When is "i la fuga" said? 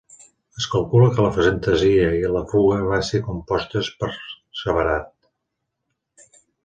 2.19-2.79